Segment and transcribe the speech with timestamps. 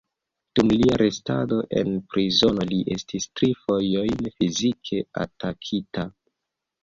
[0.59, 6.07] Dum lia restado en prizono li estis tri fojojn fizike atakita.